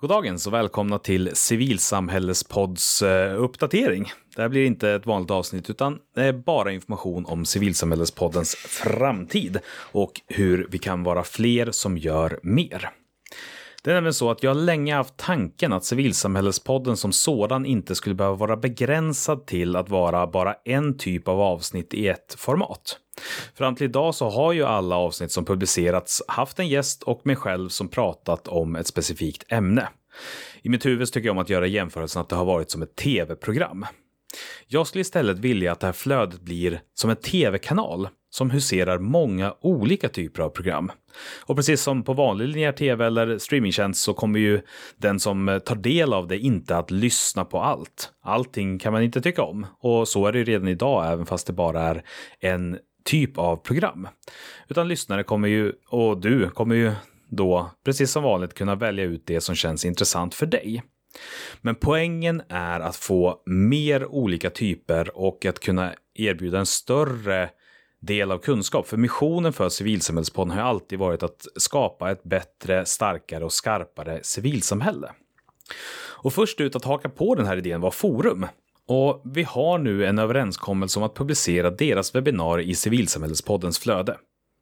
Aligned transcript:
Goddagens 0.00 0.46
och 0.46 0.52
välkomna 0.52 0.98
till 0.98 1.30
Civilsamhällespodds 1.34 3.02
eh, 3.02 3.42
uppdatering. 3.42 4.12
Det 4.36 4.42
här 4.42 4.48
blir 4.48 4.66
inte 4.66 4.90
ett 4.90 5.06
vanligt 5.06 5.30
avsnitt 5.30 5.70
utan 5.70 5.98
det 6.14 6.22
är 6.22 6.32
bara 6.32 6.72
information 6.72 7.26
om 7.26 7.44
Civilsamhällespoddens 7.44 8.54
framtid 8.54 9.58
och 9.92 10.20
hur 10.26 10.66
vi 10.70 10.78
kan 10.78 11.02
vara 11.02 11.24
fler 11.24 11.70
som 11.70 11.98
gör 11.98 12.40
mer. 12.42 12.90
Det 13.86 13.92
är 13.92 13.94
nämligen 13.94 14.14
så 14.14 14.30
att 14.30 14.42
jag 14.42 14.56
länge 14.56 14.94
haft 14.94 15.16
tanken 15.16 15.72
att 15.72 15.84
Civilsamhällespodden 15.84 16.96
som 16.96 17.12
sådan 17.12 17.66
inte 17.66 17.94
skulle 17.94 18.14
behöva 18.14 18.36
vara 18.36 18.56
begränsad 18.56 19.46
till 19.46 19.76
att 19.76 19.88
vara 19.88 20.26
bara 20.26 20.54
en 20.64 20.98
typ 20.98 21.28
av 21.28 21.40
avsnitt 21.40 21.94
i 21.94 22.08
ett 22.08 22.34
format. 22.38 22.98
Fram 23.54 23.74
till 23.74 23.84
idag 23.84 24.14
så 24.14 24.30
har 24.30 24.52
ju 24.52 24.64
alla 24.64 24.96
avsnitt 24.96 25.32
som 25.32 25.44
publicerats 25.44 26.22
haft 26.28 26.58
en 26.58 26.68
gäst 26.68 27.02
och 27.02 27.20
mig 27.24 27.36
själv 27.36 27.68
som 27.68 27.88
pratat 27.88 28.48
om 28.48 28.76
ett 28.76 28.86
specifikt 28.86 29.44
ämne. 29.48 29.88
I 30.62 30.68
mitt 30.68 30.86
huvud 30.86 31.12
tycker 31.12 31.28
jag 31.28 31.36
om 31.36 31.42
att 31.42 31.50
göra 31.50 31.66
jämförelsen 31.66 32.22
att 32.22 32.28
det 32.28 32.36
har 32.36 32.44
varit 32.44 32.70
som 32.70 32.82
ett 32.82 32.96
tv-program. 32.96 33.86
Jag 34.66 34.86
skulle 34.86 35.02
istället 35.02 35.38
vilja 35.38 35.72
att 35.72 35.80
det 35.80 35.86
här 35.86 35.92
flödet 35.92 36.40
blir 36.40 36.80
som 36.94 37.10
en 37.10 37.16
tv-kanal 37.16 38.08
som 38.36 38.50
huserar 38.50 38.98
många 38.98 39.54
olika 39.60 40.08
typer 40.08 40.42
av 40.42 40.48
program. 40.48 40.92
Och 41.46 41.56
precis 41.56 41.82
som 41.82 42.02
på 42.02 42.12
vanlig 42.12 42.48
linjär 42.48 42.72
tv 42.72 43.06
eller 43.06 43.38
streamingtjänst 43.38 44.02
så 44.02 44.14
kommer 44.14 44.38
ju 44.38 44.60
den 44.96 45.20
som 45.20 45.48
eh, 45.48 45.58
tar 45.58 45.76
del 45.76 46.12
av 46.12 46.28
det 46.28 46.38
inte 46.38 46.76
att 46.76 46.90
lyssna 46.90 47.44
på 47.44 47.60
allt. 47.60 48.12
Allting 48.22 48.78
kan 48.78 48.92
man 48.92 49.02
inte 49.02 49.20
tycka 49.20 49.42
om 49.42 49.66
och 49.80 50.08
så 50.08 50.26
är 50.26 50.32
det 50.32 50.38
ju 50.38 50.44
redan 50.44 50.68
idag 50.68 51.12
även 51.12 51.26
fast 51.26 51.46
det 51.46 51.52
bara 51.52 51.82
är 51.82 52.02
en 52.40 52.78
typ 53.04 53.38
av 53.38 53.56
program. 53.56 54.08
Utan 54.68 54.88
lyssnare 54.88 55.22
kommer 55.22 55.48
ju, 55.48 55.72
och 55.88 56.20
du 56.20 56.50
kommer 56.50 56.74
ju 56.74 56.92
då, 57.28 57.70
precis 57.84 58.10
som 58.10 58.22
vanligt, 58.22 58.54
kunna 58.54 58.74
välja 58.74 59.04
ut 59.04 59.22
det 59.26 59.40
som 59.40 59.54
känns 59.54 59.84
intressant 59.84 60.34
för 60.34 60.46
dig. 60.46 60.82
Men 61.60 61.74
poängen 61.74 62.42
är 62.48 62.80
att 62.80 62.96
få 62.96 63.42
mer 63.46 64.06
olika 64.06 64.50
typer 64.50 65.18
och 65.18 65.46
att 65.46 65.60
kunna 65.60 65.94
erbjuda 66.14 66.58
en 66.58 66.66
större 66.66 67.50
del 68.06 68.32
av 68.32 68.38
kunskap. 68.38 68.86
För 68.86 68.96
missionen 68.96 69.52
för 69.52 69.68
Civilsamhällespodden 69.68 70.58
har 70.58 70.62
alltid 70.62 70.98
varit 70.98 71.22
att 71.22 71.46
skapa 71.56 72.10
ett 72.10 72.22
bättre, 72.22 72.86
starkare 72.86 73.44
och 73.44 73.52
skarpare 73.52 74.20
civilsamhälle. 74.22 75.10
Och 75.98 76.32
först 76.32 76.60
ut 76.60 76.76
att 76.76 76.84
haka 76.84 77.08
på 77.08 77.34
den 77.34 77.46
här 77.46 77.56
idén 77.56 77.80
var 77.80 77.90
Forum. 77.90 78.46
Och 78.88 79.22
vi 79.24 79.42
har 79.42 79.78
nu 79.78 80.06
en 80.06 80.18
överenskommelse 80.18 80.98
om 80.98 81.02
att 81.02 81.14
publicera 81.14 81.70
deras 81.70 82.14
webbinarier 82.14 82.68
i 82.68 82.74
Civilsamhällespoddens 82.74 83.78
flöde. 83.78 84.16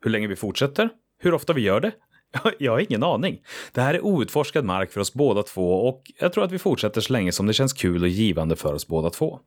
Hur 0.00 0.10
länge 0.10 0.26
vi 0.26 0.36
fortsätter? 0.36 0.90
Hur 1.18 1.34
ofta 1.34 1.52
vi 1.52 1.60
gör 1.60 1.80
det? 1.80 1.92
Jag 2.58 2.72
har 2.72 2.78
ingen 2.78 3.02
aning. 3.02 3.40
Det 3.72 3.80
här 3.80 3.94
är 3.94 4.04
outforskad 4.04 4.64
mark 4.64 4.92
för 4.92 5.00
oss 5.00 5.14
båda 5.14 5.42
två 5.42 5.88
och 5.88 6.02
jag 6.18 6.32
tror 6.32 6.44
att 6.44 6.52
vi 6.52 6.58
fortsätter 6.58 7.00
så 7.00 7.12
länge 7.12 7.32
som 7.32 7.46
det 7.46 7.52
känns 7.52 7.72
kul 7.72 8.02
och 8.02 8.08
givande 8.08 8.56
för 8.56 8.74
oss 8.74 8.86
båda 8.86 9.10
två. 9.10 9.40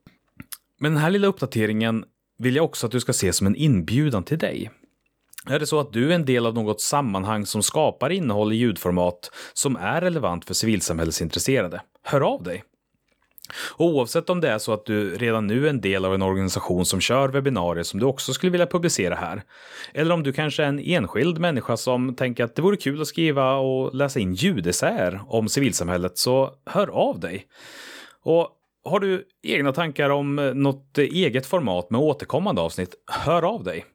Men 0.79 0.93
den 0.93 1.01
här 1.01 1.09
lilla 1.09 1.27
uppdateringen 1.27 2.05
vill 2.41 2.55
jag 2.55 2.65
också 2.65 2.85
att 2.85 2.91
du 2.91 2.99
ska 2.99 3.13
se 3.13 3.33
som 3.33 3.47
en 3.47 3.55
inbjudan 3.55 4.23
till 4.23 4.37
dig. 4.37 4.71
Är 5.49 5.59
det 5.59 5.67
så 5.67 5.79
att 5.79 5.93
du 5.93 6.11
är 6.11 6.15
en 6.15 6.25
del 6.25 6.45
av 6.45 6.53
något 6.53 6.81
sammanhang 6.81 7.45
som 7.45 7.63
skapar 7.63 8.09
innehåll 8.09 8.53
i 8.53 8.55
ljudformat 8.55 9.31
som 9.53 9.75
är 9.75 10.01
relevant 10.01 10.45
för 10.45 10.53
civilsamhällesintresserade? 10.53 11.81
Hör 12.03 12.21
av 12.21 12.43
dig! 12.43 12.63
Och 13.53 13.85
oavsett 13.85 14.29
om 14.29 14.41
det 14.41 14.49
är 14.49 14.57
så 14.57 14.73
att 14.73 14.85
du 14.85 15.17
redan 15.17 15.47
nu 15.47 15.65
är 15.65 15.69
en 15.69 15.81
del 15.81 16.05
av 16.05 16.13
en 16.13 16.21
organisation 16.21 16.85
som 16.85 17.01
kör 17.01 17.29
webbinarier 17.29 17.83
som 17.83 17.99
du 17.99 18.05
också 18.05 18.33
skulle 18.33 18.51
vilja 18.51 18.67
publicera 18.67 19.15
här. 19.15 19.43
Eller 19.93 20.13
om 20.13 20.23
du 20.23 20.33
kanske 20.33 20.63
är 20.63 20.67
en 20.67 20.79
enskild 20.79 21.37
människa 21.37 21.77
som 21.77 22.15
tänker 22.15 22.43
att 22.43 22.55
det 22.55 22.61
vore 22.61 22.77
kul 22.77 23.01
att 23.01 23.07
skriva 23.07 23.55
och 23.55 23.95
läsa 23.95 24.19
in 24.19 24.33
ljudessäer 24.33 25.21
om 25.27 25.49
civilsamhället 25.49 26.17
så 26.17 26.53
hör 26.65 26.87
av 26.87 27.19
dig. 27.19 27.45
Och 28.23 28.49
har 28.83 28.99
du 28.99 29.27
egna 29.43 29.71
tankar 29.71 30.09
om 30.09 30.39
eh, 30.39 30.53
något 30.53 30.97
eget 30.97 31.45
format 31.45 31.89
med 31.89 32.01
återkommande 32.01 32.61
avsnitt, 32.61 32.95
hör 33.11 33.43
av 33.43 33.63
dig. 33.63 33.85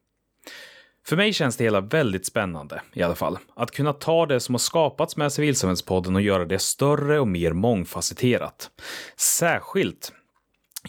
För 1.07 1.15
mig 1.15 1.33
känns 1.33 1.57
det 1.57 1.63
hela 1.63 1.81
väldigt 1.81 2.25
spännande, 2.25 2.81
i 2.93 3.03
alla 3.03 3.15
fall. 3.15 3.37
Att 3.55 3.71
kunna 3.71 3.93
ta 3.93 4.25
det 4.25 4.39
som 4.39 4.55
har 4.55 4.59
skapats 4.59 5.17
med 5.17 5.33
civilsamhällspodden 5.33 6.15
och 6.15 6.21
göra 6.21 6.45
det 6.45 6.59
större 6.59 7.19
och 7.19 7.27
mer 7.27 7.53
mångfacetterat. 7.53 8.69
Särskilt 9.17 10.13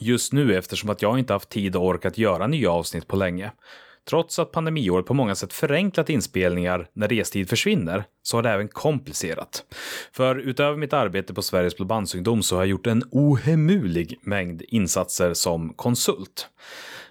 just 0.01 0.33
nu 0.33 0.57
eftersom 0.57 0.91
att 0.91 1.03
jag 1.03 1.19
inte 1.19 1.33
haft 1.33 1.49
tid 1.49 1.77
och 1.77 1.87
orkat 1.87 2.19
göra 2.19 2.47
nya 2.47 2.71
avsnitt 2.71 3.09
på 3.09 3.17
länge. 3.17 3.53
Trots 4.09 4.39
att 4.39 4.53
pandemiåret 4.53 5.07
på 5.07 5.15
många 5.15 5.35
sätt 5.35 5.53
förenklat 5.53 6.11
inspelningar 6.11 6.89
när 6.93 7.09
restid 7.09 7.49
försvinner, 7.49 8.05
så 8.23 8.37
har 8.37 8.43
det 8.43 8.51
även 8.51 8.69
komplicerat. 8.69 9.65
För 10.13 10.37
utöver 10.37 10.77
mitt 10.77 10.93
arbete 10.93 11.35
på 11.35 11.43
Sveriges 11.43 11.77
Blåbandsungdom 11.77 12.43
så 12.43 12.57
har 12.57 12.63
jag 12.63 12.69
gjort 12.69 12.87
en 12.87 13.03
ohemulig 13.11 14.19
mängd 14.23 14.63
insatser 14.69 15.35
som 15.35 15.75
konsult. 15.75 16.49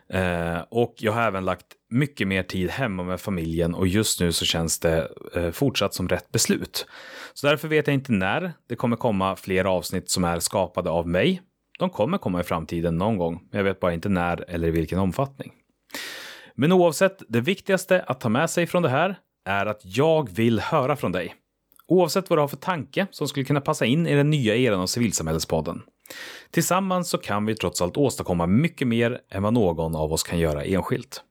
Eh, 0.09 0.59
och 0.69 0.96
jag 0.97 1.12
har 1.12 1.22
även 1.22 1.46
lagt 1.46 1.66
mycket 1.90 2.28
mer 2.28 2.44
tid 2.44 2.69
hemma 2.69 3.03
med 3.03 3.22
familjen 3.22 3.74
och 3.74 3.88
just 3.88 4.19
nu 4.19 4.31
så 4.31 4.46
känns 4.46 4.80
det 4.80 5.12
eh, 5.36 5.52
fortsatt 5.52 5.94
som 5.94 6.09
rätt 6.09 6.31
beslut. 6.31 6.86
Så 7.34 7.47
därför 7.47 7.68
vet 7.68 7.88
jag 7.88 7.94
inte 7.94 8.12
när 8.12 8.53
det 8.69 8.75
kommer 8.75 8.96
komma 8.96 9.36
fler 9.36 9.66
avsnitt 9.66 10.09
som 10.09 10.24
är 10.24 10.40
skapade 10.40 10.90
av 10.90 11.07
mig. 11.07 11.41
De 11.80 11.90
kommer 11.90 12.18
komma 12.18 12.41
i 12.41 12.44
framtiden 12.44 12.97
någon 12.97 13.18
gång, 13.18 13.34
men 13.52 13.57
jag 13.57 13.63
vet 13.63 13.80
bara 13.80 13.94
inte 13.94 14.09
när 14.09 14.50
eller 14.50 14.68
i 14.68 14.72
vilken 14.72 15.00
omfattning. 15.00 15.52
Men 16.59 16.72
oavsett, 16.72 17.23
det 17.29 17.41
viktigaste 17.41 18.01
att 18.01 18.19
ta 18.19 18.29
med 18.29 18.50
sig 18.50 18.68
från 18.68 18.84
det 18.84 18.90
här 18.90 19.19
är 19.45 19.66
att 19.66 19.81
jag 19.84 20.29
vill 20.29 20.59
höra 20.59 20.95
från 20.95 21.12
dig. 21.12 21.35
Oavsett 21.88 22.29
vad 22.29 22.38
du 22.38 22.41
har 22.41 22.47
för 22.47 22.57
tanke 22.57 23.07
som 23.12 23.28
skulle 23.28 23.45
kunna 23.45 23.62
passa 23.62 23.85
in 23.85 24.07
i 24.07 24.16
den 24.16 24.29
nya 24.29 24.56
eran 24.56 24.79
av 24.79 24.88
Civilsamhällespodden. 24.88 25.81
Tillsammans 26.51 27.09
så 27.09 27.18
kan 27.18 27.45
vi 27.45 27.56
trots 27.56 27.81
allt 27.81 27.97
åstadkomma 27.97 28.47
mycket 28.47 28.88
mer 28.88 29.19
än 29.29 29.44
vad 29.44 29.53
någon 29.53 29.95
av 29.95 30.13
oss 30.13 30.23
kan 30.23 30.40
göra 30.40 30.63
enskilt. 30.63 31.23